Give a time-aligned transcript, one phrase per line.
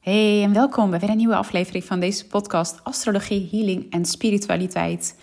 [0.00, 5.18] Hey en welkom bij weer een nieuwe aflevering van deze podcast Astrologie, Healing en Spiritualiteit.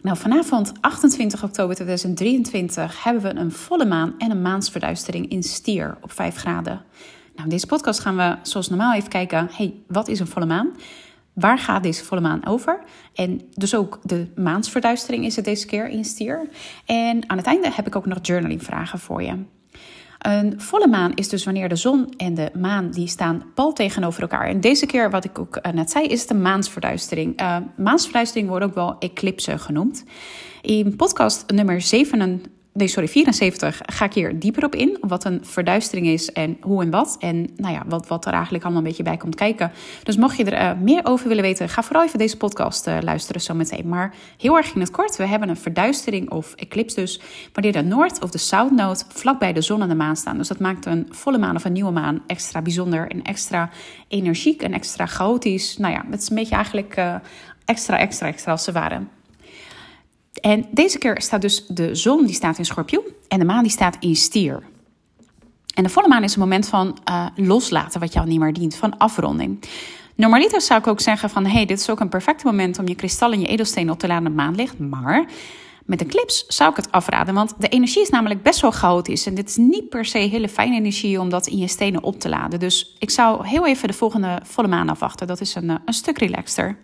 [0.00, 5.96] Nou, vanavond 28 oktober 2023 hebben we een volle maan en een maansverduistering in stier
[6.00, 6.82] op 5 graden.
[7.34, 10.46] Nou, in deze podcast gaan we zoals normaal even kijken, hey, wat is een volle
[10.46, 10.76] maan?
[11.32, 12.84] Waar gaat deze volle maan over?
[13.14, 16.48] En dus ook de maansverduistering is het deze keer in stier.
[16.84, 19.44] En aan het einde heb ik ook nog journaling vragen voor je.
[20.26, 24.22] Een volle maan is dus wanneer de zon en de maan die staan pal tegenover
[24.22, 24.46] elkaar.
[24.46, 27.40] En deze keer, wat ik ook eh, net zei, is de maansverduistering.
[27.40, 30.04] Uh, maansverduistering wordt ook wel eclipse genoemd.
[30.62, 32.42] In podcast nummer 7,
[32.74, 34.96] nee, sorry, 74 ga ik hier dieper op in.
[35.00, 37.16] Wat een verduistering is en hoe en wat.
[37.18, 39.72] En nou ja, wat, wat er eigenlijk allemaal een beetje bij komt kijken.
[40.02, 42.96] Dus mocht je er uh, meer over willen weten, ga vooral even deze podcast uh,
[43.00, 43.88] luisteren zometeen.
[43.88, 47.20] Maar heel erg in het kort, we hebben een verduistering of eclipse dus.
[47.52, 50.38] Wanneer de Noord- of de South-node vlakbij de zon en de maan staan.
[50.38, 53.70] Dus dat maakt een volle maan of een nieuwe maan extra bijzonder en extra
[54.08, 55.76] energiek en extra chaotisch.
[55.76, 57.14] Nou ja, het is een beetje eigenlijk uh,
[57.64, 59.08] extra, extra, extra als ze waren.
[60.40, 63.72] En deze keer staat dus de zon die staat in schorpioen en de maan die
[63.72, 64.62] staat in stier.
[65.74, 68.76] En de volle maan is een moment van uh, loslaten wat jou niet meer dient,
[68.76, 69.64] van afronding.
[70.14, 72.94] Normaliter zou ik ook zeggen van, hey, dit is ook een perfect moment om je
[72.94, 74.78] kristal en je edelstenen op te laden op maanlicht.
[74.78, 75.26] Maar
[75.84, 79.26] met een clips zou ik het afraden, want de energie is namelijk best wel chaotisch.
[79.26, 82.20] En dit is niet per se hele fijne energie om dat in je stenen op
[82.20, 82.58] te laden.
[82.58, 85.26] Dus ik zou heel even de volgende volle maan afwachten.
[85.26, 86.76] Dat is een, een stuk relaxter.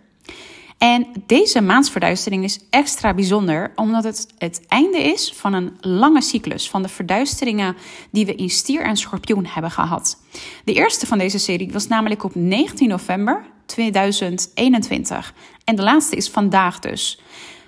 [0.81, 6.69] En deze maansverduistering is extra bijzonder omdat het het einde is van een lange cyclus
[6.69, 7.75] van de verduisteringen
[8.11, 10.21] die we in stier en schorpioen hebben gehad.
[10.63, 16.29] De eerste van deze serie was namelijk op 19 november 2021 en de laatste is
[16.29, 17.21] vandaag dus.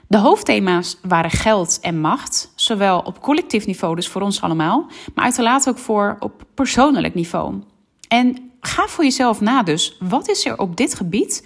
[0.07, 5.23] De hoofdthema's waren geld en macht, zowel op collectief niveau, dus voor ons allemaal, maar
[5.23, 7.61] uiteraard ook voor op persoonlijk niveau.
[8.07, 11.43] En ga voor jezelf na dus, wat is er op dit gebied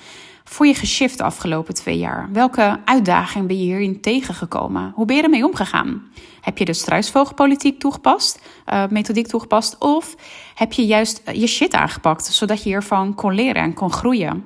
[0.50, 2.30] voor je geshift de afgelopen twee jaar?
[2.32, 4.92] Welke uitdaging ben je hierin tegengekomen?
[4.96, 6.08] Hoe ben je ermee omgegaan?
[6.42, 8.42] Heb je de struisvogelpolitiek toegepast,
[8.74, 9.78] uh, methodiek toegepast?
[9.78, 10.16] Of
[10.56, 14.46] heb je juist je shit aangepakt, zodat je hiervan kon leren en kon groeien?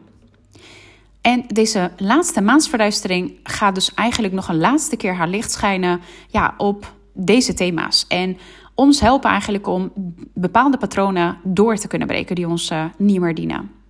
[1.21, 6.53] En deze laatste maansverduistering gaat dus eigenlijk nog een laatste keer haar licht schijnen ja,
[6.57, 8.05] op deze thema's.
[8.07, 8.37] En
[8.75, 9.91] ons helpen eigenlijk om
[10.33, 13.80] bepaalde patronen door te kunnen breken die ons uh, niet meer dienen.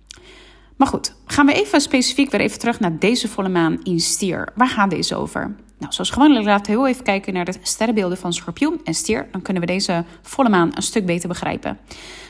[0.82, 4.48] Maar goed, gaan we even specifiek weer even terug naar deze volle maan in stier.
[4.54, 5.54] Waar gaat deze over?
[5.78, 9.28] Nou, zoals gewoonlijk laten heel even kijken naar de sterrenbeelden van schorpioen en stier.
[9.32, 11.78] Dan kunnen we deze volle maan een stuk beter begrijpen.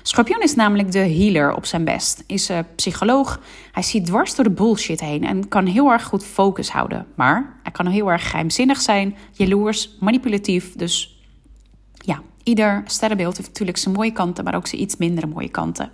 [0.03, 2.25] Schorpioen is namelijk de healer op zijn best.
[2.27, 3.41] Is een psycholoog.
[3.73, 7.07] Hij ziet dwars door de bullshit heen en kan heel erg goed focus houden.
[7.15, 10.73] Maar hij kan heel erg geheimzinnig zijn, jaloers, manipulatief.
[10.77, 11.12] Dus
[12.45, 15.91] ieder sterrenbeeld heeft natuurlijk zijn mooie kanten, maar ook zijn iets minder mooie kanten.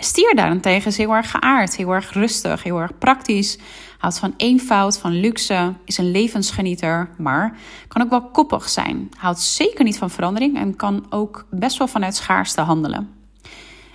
[0.00, 3.58] Stier daarentegen is heel erg geaard, heel erg rustig, heel erg praktisch.
[3.98, 7.58] Houdt van eenvoud, van luxe, is een levensgenieter, maar
[7.88, 9.08] kan ook wel koppig zijn.
[9.16, 13.16] Houdt zeker niet van verandering en kan ook best wel vanuit schaarste handelen.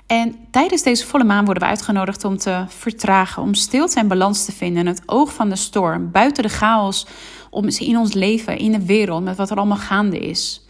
[0.08, 4.46] En tijdens deze volle maan worden we uitgenodigd om te vertragen, om stilte en balans
[4.46, 7.08] te vinden in het oog van de storm, buiten de chaos,
[7.50, 10.66] om in ons leven, in de wereld, met wat er allemaal gaande is.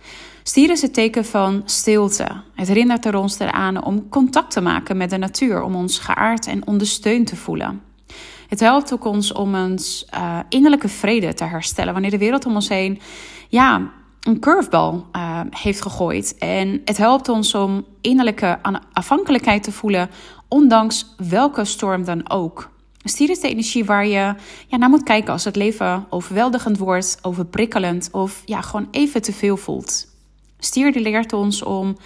[0.45, 2.27] Stier is het teken van stilte.
[2.55, 6.47] Het herinnert er ons eraan om contact te maken met de natuur, om ons geaard
[6.47, 7.81] en ondersteund te voelen.
[8.47, 12.55] Het helpt ook ons om ons uh, innerlijke vrede te herstellen wanneer de wereld om
[12.55, 12.99] ons heen
[13.49, 16.35] ja, een curveball uh, heeft gegooid.
[16.37, 18.59] En het helpt ons om innerlijke
[18.93, 20.09] afhankelijkheid te voelen,
[20.47, 22.69] ondanks welke storm dan ook.
[23.03, 24.35] Stier is de energie waar je
[24.67, 29.33] ja, naar moet kijken als het leven overweldigend wordt, overprikkelend of ja, gewoon even te
[29.33, 30.11] veel voelt.
[30.65, 31.97] Stier die leert ons om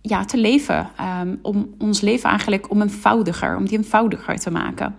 [0.00, 0.90] ja, te leven.
[1.20, 4.96] Um, om ons leven eigenlijk om eenvoudiger, om die eenvoudiger te maken.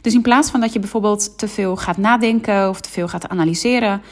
[0.00, 3.28] Dus in plaats van dat je bijvoorbeeld te veel gaat nadenken of te veel gaat
[3.28, 4.02] analyseren,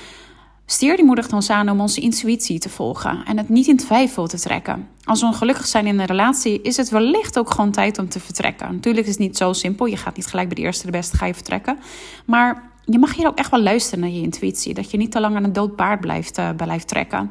[0.66, 4.26] stier die moedigt ons aan om onze intuïtie te volgen en het niet in twijfel
[4.26, 4.88] te trekken.
[5.04, 8.20] Als we ongelukkig zijn in een relatie, is het wellicht ook gewoon tijd om te
[8.20, 8.72] vertrekken.
[8.72, 9.86] Natuurlijk is het niet zo simpel.
[9.86, 11.78] Je gaat niet gelijk bij de eerste de beste ga je vertrekken.
[12.24, 14.74] Maar je mag hier ook echt wel luisteren naar je intuïtie.
[14.74, 17.30] Dat je niet te lang aan een dood paard blijft, uh, blijft trekken.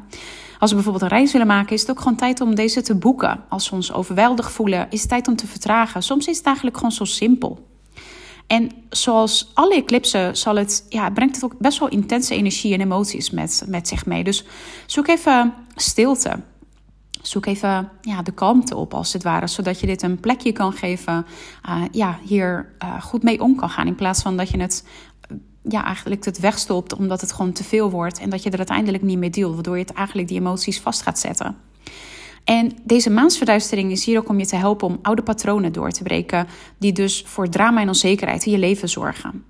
[0.58, 2.94] Als we bijvoorbeeld een reis willen maken, is het ook gewoon tijd om deze te
[2.94, 3.44] boeken.
[3.48, 6.02] Als we ons overweldigd voelen, is het tijd om te vertragen.
[6.02, 7.70] Soms is het eigenlijk gewoon zo simpel.
[8.46, 12.80] En zoals alle eclipsen zal het, ja, brengt het ook best wel intense energie en
[12.80, 14.24] emoties met, met zich mee.
[14.24, 14.44] Dus
[14.86, 16.40] zoek even stilte.
[17.22, 20.72] Zoek even ja, de kalmte op, als het ware, zodat je dit een plekje kan
[20.72, 21.26] geven.
[21.68, 23.86] Uh, ja, hier uh, goed mee om kan gaan.
[23.86, 24.84] In plaats van dat je het
[25.68, 29.02] ja, eigenlijk het wegstopt omdat het gewoon te veel wordt en dat je er uiteindelijk
[29.02, 31.56] niet mee deelt, waardoor je het eigenlijk die emoties vast gaat zetten.
[32.44, 36.02] En deze maansverduistering is hier ook om je te helpen om oude patronen door te
[36.02, 36.46] breken,
[36.78, 39.44] die dus voor drama en onzekerheid in je leven zorgen.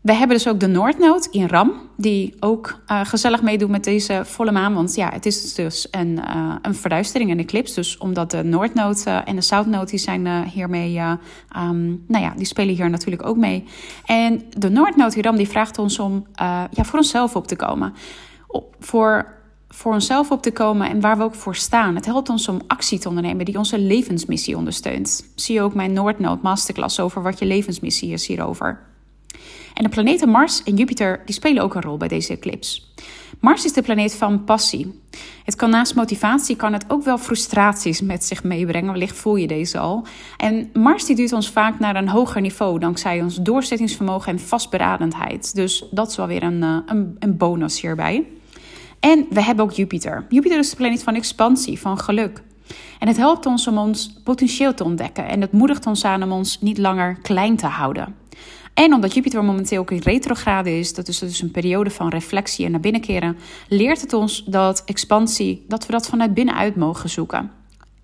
[0.00, 4.22] We hebben dus ook de Noordnood in Ram, die ook uh, gezellig meedoet met deze
[4.24, 4.74] volle maan.
[4.74, 7.74] Want ja, het is dus een, uh, een verduistering, een eclipse.
[7.74, 11.00] Dus omdat de Noordnood uh, en de Zuidnood, die zijn hiermee,
[11.56, 13.64] um, nou ja, die spelen hier natuurlijk ook mee.
[14.04, 16.26] En de Noordnood in Ram, die vraagt ons om
[16.70, 17.92] ja, voor onszelf op te komen.
[18.80, 19.38] voor
[19.72, 21.94] voor onszelf op te komen en waar we ook voor staan.
[21.94, 25.30] Het helpt ons om actie te ondernemen die onze levensmissie ondersteunt.
[25.34, 28.89] Zie je ook mijn Noordnood masterclass over wat je levensmissie is hierover.
[29.74, 32.80] En de planeten Mars en Jupiter die spelen ook een rol bij deze eclipse.
[33.40, 35.00] Mars is de planeet van passie.
[35.44, 38.92] Het kan naast motivatie kan het ook wel frustraties met zich meebrengen.
[38.92, 40.06] Wellicht voel je deze al.
[40.36, 45.54] En Mars die duwt ons vaak naar een hoger niveau dankzij ons doorzettingsvermogen en vastberadenheid.
[45.54, 48.26] Dus dat is wel weer een, eh, een, een bonus hierbij.
[49.00, 50.26] En we hebben ook Jupiter.
[50.28, 52.42] Jupiter is de planeet van expansie, van geluk.
[52.98, 56.32] En het helpt ons om ons potentieel te ontdekken en het moedigt ons aan om
[56.32, 58.14] ons niet langer klein te houden.
[58.74, 62.64] En omdat Jupiter momenteel ook in retrograde is, dat is dus een periode van reflectie
[62.64, 63.36] en naar binnen keren,
[63.68, 67.50] leert het ons dat expansie, dat we dat vanuit binnenuit mogen zoeken.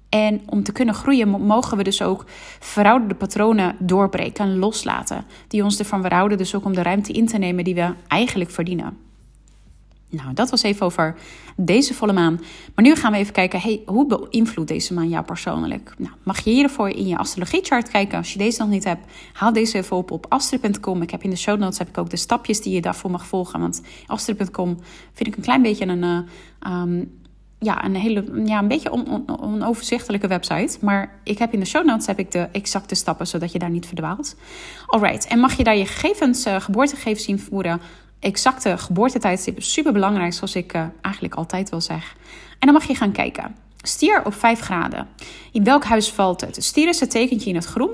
[0.09, 2.25] En om te kunnen groeien mogen we dus ook
[2.61, 5.25] verouderde patronen doorbreken en loslaten.
[5.49, 8.51] Die ons ervan weerhouden dus ook om de ruimte in te nemen die we eigenlijk
[8.51, 9.06] verdienen.
[10.09, 11.15] Nou, dat was even over
[11.57, 12.41] deze volle maan.
[12.75, 15.95] Maar nu gaan we even kijken, hey, hoe beïnvloedt deze maan jou persoonlijk?
[15.99, 18.19] Nou, mag je hiervoor in je astrologiechart kijken.
[18.19, 21.03] Als je deze nog niet hebt, haal deze even op op astro.com.
[21.03, 23.27] Ik heb in de show notes heb ik ook de stapjes die je daarvoor mag
[23.27, 23.61] volgen.
[23.61, 24.79] Want astro.com
[25.13, 26.27] vind ik een klein beetje een...
[26.67, 27.03] Uh,
[27.59, 30.79] ja, een hele, ja, een beetje on, onoverzichtelijke website.
[30.81, 33.71] Maar ik heb in de show notes heb ik de exacte stappen, zodat je daar
[33.71, 34.37] niet verdwaalt.
[34.87, 37.81] Alright, en mag je daar je gegevens, uh, geboortegegevens invoeren?
[38.21, 42.17] Exacte geboortetijdstip is super belangrijk, zoals ik uh, eigenlijk altijd wel zeg.
[42.59, 43.57] En dan mag je gaan kijken.
[43.83, 45.09] Stier op 5 graden.
[45.53, 46.65] In welk huis valt het?
[46.65, 47.91] Stier is het tekentje in het groen.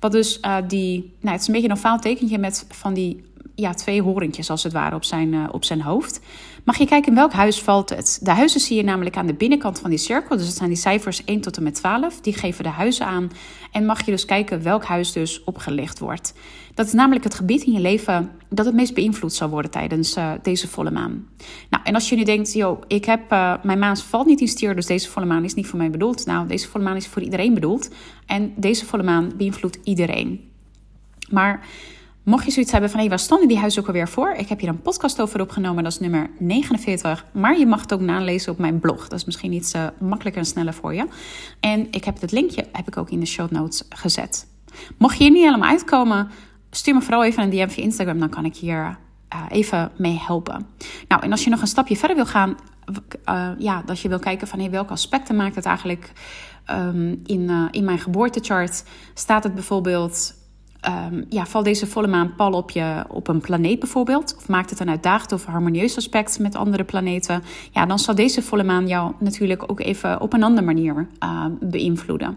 [0.00, 1.14] Wat dus uh, die.
[1.20, 3.24] Nou, het is een beetje een ovaal tekentje met van die
[3.56, 6.20] ja, twee horentjes als het ware op zijn, uh, op zijn hoofd.
[6.64, 8.18] Mag je kijken in welk huis valt het?
[8.22, 10.36] De huizen zie je namelijk aan de binnenkant van die cirkel.
[10.36, 12.20] Dus dat zijn die cijfers 1 tot en met 12.
[12.20, 13.30] Die geven de huizen aan.
[13.72, 16.34] En mag je dus kijken welk huis dus opgelicht wordt.
[16.74, 20.16] Dat is namelijk het gebied in je leven dat het meest beïnvloed zal worden tijdens
[20.16, 21.26] uh, deze volle maan.
[21.70, 24.48] Nou, en als je nu denkt, joh, ik heb, uh, mijn maan valt niet in
[24.48, 26.26] stier, dus deze volle maan is niet voor mij bedoeld.
[26.26, 27.90] Nou, deze volle maan is voor iedereen bedoeld.
[28.26, 30.50] En deze volle maan beïnvloedt iedereen.
[31.30, 31.66] Maar
[32.26, 34.32] Mocht je zoiets hebben van, hé, hey, waar stonden die ook alweer voor?
[34.32, 37.24] Ik heb hier een podcast over opgenomen, dat is nummer 49.
[37.32, 39.08] Maar je mag het ook nalezen op mijn blog.
[39.08, 41.06] Dat is misschien iets uh, makkelijker en sneller voor je.
[41.60, 44.46] En ik heb het linkje heb ik ook in de show notes gezet.
[44.98, 46.30] Mocht je hier niet helemaal uitkomen,
[46.70, 48.18] stuur me vooral even een DM via Instagram.
[48.18, 48.98] Dan kan ik hier
[49.34, 50.66] uh, even mee helpen.
[51.08, 52.56] Nou, en als je nog een stapje verder wil gaan,
[53.28, 56.12] uh, ja, dat je wil kijken van hey, welke aspecten maakt het eigenlijk
[56.70, 58.84] um, in, in mijn geboortechart,
[59.14, 60.34] staat het bijvoorbeeld
[60.88, 64.70] um, ja, valt deze volle maan pal op, je, op een planeet bijvoorbeeld, of maakt
[64.70, 67.42] het een uitdagend of harmonieus aspect met andere planeten,
[67.72, 71.44] ja, dan zal deze volle maan jou natuurlijk ook even op een andere manier uh,
[71.60, 72.36] beïnvloeden.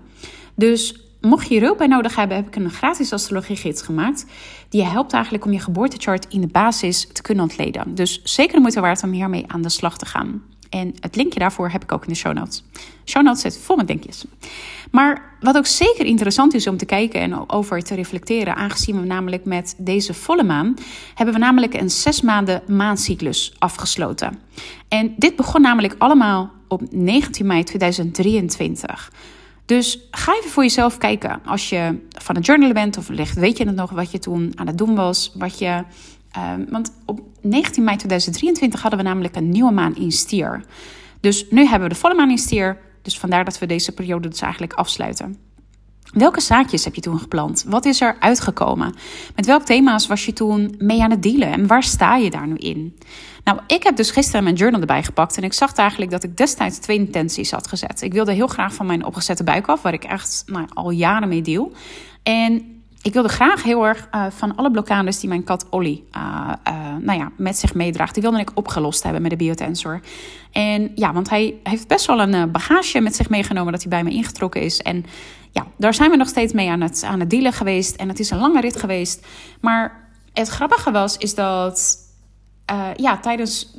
[0.56, 4.25] Dus mocht je hier hulp bij nodig hebben, heb ik een gratis astrologiegids gemaakt.
[4.69, 7.95] Die je helpt eigenlijk om je geboortechart in de basis te kunnen ontleden.
[7.95, 10.41] Dus zeker de moeite waard om hiermee aan de slag te gaan.
[10.69, 12.63] En het linkje daarvoor heb ik ook in de show notes.
[13.06, 14.25] Show notes zit vol met linkjes.
[14.92, 19.05] Maar wat ook zeker interessant is om te kijken en over te reflecteren, aangezien we
[19.05, 20.75] namelijk met deze volle maan,
[21.15, 24.39] hebben we namelijk een zes maanden maancyclus afgesloten.
[24.88, 29.12] En dit begon namelijk allemaal op 19 mei 2023.
[29.65, 31.41] Dus ga even voor jezelf kijken.
[31.46, 34.51] Als je van het journalen bent of wellicht weet je het nog wat je toen
[34.55, 35.84] aan het doen was, wat je
[36.38, 40.63] Um, want op 19 mei 2023 hadden we namelijk een nieuwe maan in stier.
[41.19, 42.77] Dus nu hebben we de volle maan in stier.
[43.01, 45.38] Dus vandaar dat we deze periode dus eigenlijk afsluiten.
[46.13, 47.65] Welke zaakjes heb je toen gepland?
[47.67, 48.95] Wat is er uitgekomen?
[49.36, 51.51] Met welke thema's was je toen mee aan het dealen?
[51.51, 52.98] En waar sta je daar nu in?
[53.43, 55.38] Nou, ik heb dus gisteren mijn journal erbij gepakt.
[55.38, 58.01] En ik zag eigenlijk dat ik destijds twee intenties had gezet.
[58.01, 61.29] Ik wilde heel graag van mijn opgezette buik af, waar ik echt nou, al jaren
[61.29, 61.71] mee deel.
[62.24, 66.51] En ik wilde graag heel erg uh, van alle blokkades die mijn kat Olly uh,
[66.68, 70.00] uh, nou ja, met zich meedraagt, die wilde ik opgelost hebben met de biotensor.
[70.51, 74.03] En ja, want hij heeft best wel een bagage met zich meegenomen dat hij bij
[74.03, 74.82] me ingetrokken is.
[74.82, 75.06] En
[75.51, 77.96] ja, daar zijn we nog steeds mee aan het, aan het dealen geweest.
[77.96, 79.27] En het is een lange rit geweest.
[79.62, 81.98] Maar het grappige was, is dat
[82.96, 83.75] ja, tijdens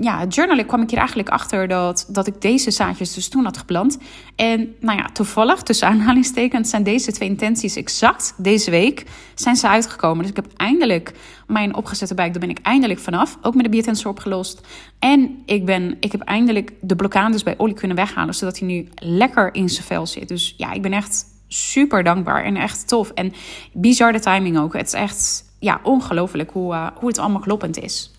[0.00, 3.56] ja, journaling kwam ik hier eigenlijk achter dat, dat ik deze zaadjes dus toen had
[3.56, 3.98] geplant.
[4.36, 9.68] En nou ja, toevallig, tussen aanhalingstekens, zijn deze twee intenties exact deze week zijn ze
[9.68, 10.20] uitgekomen.
[10.20, 11.12] Dus ik heb eindelijk
[11.46, 13.38] mijn opgezette buik, daar ben ik eindelijk vanaf.
[13.42, 14.66] Ook met de biotensor opgelost.
[14.98, 18.88] En ik, ben, ik heb eindelijk de blokkades bij Olly kunnen weghalen, zodat hij nu
[18.94, 20.28] lekker in zijn vel zit.
[20.28, 23.10] Dus ja, ik ben echt super dankbaar en echt tof.
[23.10, 23.32] En
[23.72, 24.72] bizar de timing ook.
[24.72, 28.13] Het is echt ja, ongelooflijk hoe, uh, hoe het allemaal kloppend is.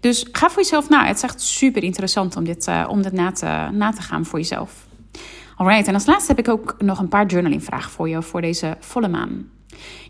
[0.00, 1.06] Dus ga voor jezelf na.
[1.06, 4.24] Het is echt super interessant om dit, uh, om dit na, te, na te gaan
[4.24, 4.86] voor jezelf.
[5.56, 8.40] Alright, en als laatste heb ik ook nog een paar journaling vragen voor je voor
[8.40, 9.50] deze volle maan.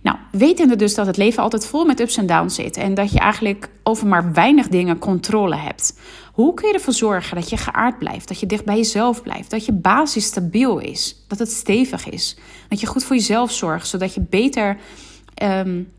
[0.03, 3.13] Nou, wetende dus dat het leven altijd vol met ups en downs zit en dat
[3.13, 5.99] je eigenlijk over maar weinig dingen controle hebt.
[6.33, 9.51] Hoe kun je ervoor zorgen dat je geaard blijft, dat je dicht bij jezelf blijft,
[9.51, 13.89] dat je basis stabiel is, dat het stevig is, dat je goed voor jezelf zorgt,
[13.89, 14.77] zodat je beter
[15.43, 15.93] um,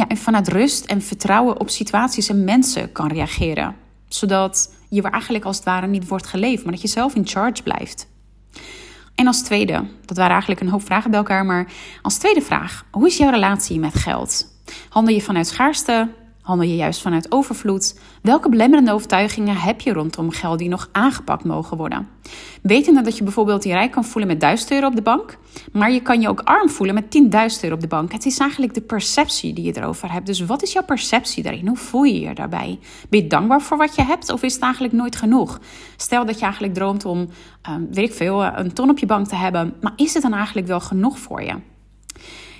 [0.00, 3.76] ja, en vanuit rust en vertrouwen op situaties en mensen kan reageren.
[4.08, 7.62] Zodat je eigenlijk als het ware niet wordt geleefd, maar dat je zelf in charge
[7.62, 8.08] blijft.
[9.14, 12.84] En als tweede, dat waren eigenlijk een hoop vragen bij elkaar, maar als tweede vraag,
[12.90, 14.46] hoe is jouw relatie met geld?
[14.88, 16.08] Handel je vanuit schaarste?
[16.50, 17.98] Handel je juist vanuit overvloed?
[18.22, 22.08] Welke belemmerende overtuigingen heb je rondom geld die nog aangepakt mogen worden?
[22.62, 25.38] Wetende dat je bijvoorbeeld je rijk kan voelen met 1000 euro op de bank,
[25.72, 28.12] maar je kan je ook arm voelen met 10.000 euro op de bank.
[28.12, 30.26] Het is eigenlijk de perceptie die je erover hebt.
[30.26, 31.66] Dus wat is jouw perceptie daarin?
[31.66, 32.78] Hoe voel je je daarbij?
[33.08, 35.60] Ben je dankbaar voor wat je hebt of is het eigenlijk nooit genoeg?
[35.96, 37.28] Stel dat je eigenlijk droomt om,
[37.70, 40.34] um, weet ik veel, een ton op je bank te hebben, maar is het dan
[40.34, 41.54] eigenlijk wel genoeg voor je?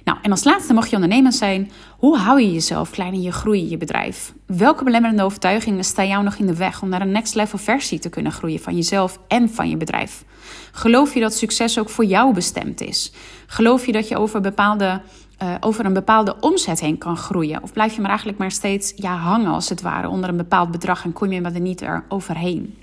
[0.05, 1.71] Nou, en als laatste mag je ondernemer zijn.
[1.99, 4.33] Hoe hou je jezelf klein in je groei in je bedrijf?
[4.47, 7.99] Welke belemmerende overtuigingen staan jou nog in de weg om naar een next level versie
[7.99, 10.25] te kunnen groeien van jezelf en van je bedrijf?
[10.73, 13.13] Geloof je dat succes ook voor jou bestemd is?
[13.47, 15.01] Geloof je dat je over, bepaalde,
[15.43, 17.63] uh, over een bepaalde omzet heen kan groeien?
[17.63, 20.71] Of blijf je maar eigenlijk maar steeds ja, hangen als het ware onder een bepaald
[20.71, 22.79] bedrag en kom je maar er niet er overheen?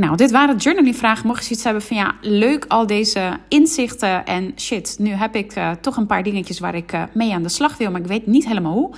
[0.00, 1.26] Nou, dit waren journaling vragen.
[1.26, 5.56] Mocht je iets hebben van ja, leuk al deze inzichten en shit, nu heb ik
[5.56, 8.06] uh, toch een paar dingetjes waar ik uh, mee aan de slag wil, maar ik
[8.06, 8.90] weet niet helemaal hoe.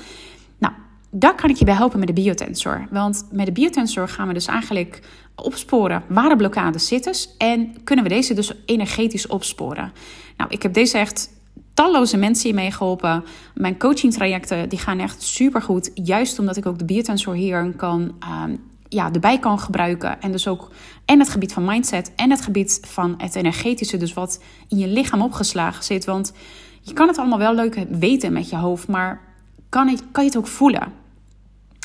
[0.58, 0.74] Nou,
[1.10, 2.86] daar kan ik je bij helpen met de biotensor.
[2.90, 5.00] Want met de biotensor gaan we dus eigenlijk
[5.34, 9.92] opsporen waar de blokkades zitten en kunnen we deze dus energetisch opsporen.
[10.36, 11.30] Nou, ik heb deze echt
[11.74, 13.24] talloze mensen hiermee geholpen.
[13.54, 15.90] Mijn coaching trajecten die gaan echt super goed.
[15.94, 18.42] Juist omdat ik ook de biotensor hier kan uh,
[18.92, 20.20] ja, erbij kan gebruiken.
[20.20, 20.70] En dus ook
[21.04, 24.88] en het gebied van mindset en het gebied van het energetische, dus wat in je
[24.88, 26.04] lichaam opgeslagen zit.
[26.04, 26.32] Want
[26.80, 29.20] je kan het allemaal wel leuk weten met je hoofd, maar
[29.68, 31.00] kan, kan je het ook voelen?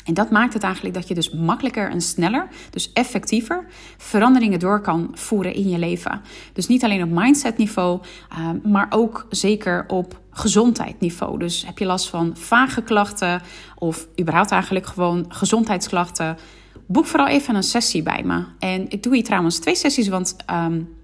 [0.04, 4.80] En dat maakt het eigenlijk dat je dus makkelijker en sneller, dus effectiever, veranderingen door
[4.80, 6.20] kan voeren in je leven.
[6.52, 8.00] Dus niet alleen op mindset niveau,
[8.32, 11.38] uh, maar ook zeker op gezondheidsniveau.
[11.38, 13.42] Dus heb je last van vage klachten
[13.74, 16.36] of überhaupt eigenlijk gewoon gezondheidsklachten,
[16.88, 18.44] boek vooral even een sessie bij me.
[18.58, 20.96] En ik doe hier trouwens twee sessies, want um,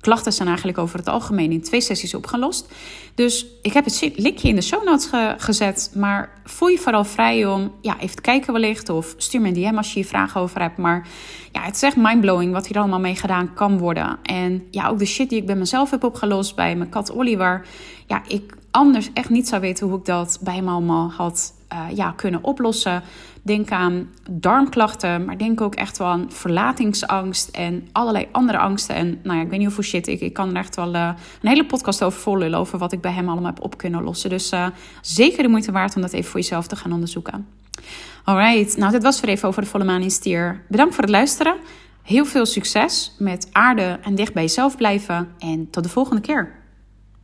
[0.00, 2.72] klachten zijn eigenlijk over het algemeen in twee sessies opgelost.
[3.14, 5.90] Dus ik heb het linkje in de show notes gezet.
[5.94, 8.88] Maar voel je vooral vrij om ja, even te kijken wellicht.
[8.88, 10.76] Of stuur me een DM als je hier vragen over hebt.
[10.76, 11.08] Maar
[11.52, 14.18] ja, het is echt mindblowing wat hier allemaal mee gedaan kan worden.
[14.22, 17.66] En ja, ook de shit die ik bij mezelf heb opgelost bij mijn kat Oliver.
[18.06, 22.10] Ja, ik anders echt niet zou weten hoe ik dat bij allemaal had uh, ja,
[22.10, 23.02] kunnen oplossen.
[23.42, 28.94] Denk aan darmklachten, maar denk ook echt wel aan verlatingsangst en allerlei andere angsten.
[28.94, 30.20] En nou ja, ik weet niet hoeveel shit ik.
[30.20, 31.10] Ik kan er echt wel uh,
[31.42, 32.58] een hele podcast over volullen.
[32.58, 34.30] Over wat ik bij hem allemaal heb op kunnen lossen.
[34.30, 34.66] Dus uh,
[35.00, 37.46] zeker de moeite waard om dat even voor jezelf te gaan onderzoeken.
[38.24, 40.62] Alright, nou dit was weer even over de volle maan in stier.
[40.68, 41.56] Bedankt voor het luisteren.
[42.02, 45.28] Heel veel succes met aarde en dicht bij jezelf blijven.
[45.38, 46.63] En tot de volgende keer.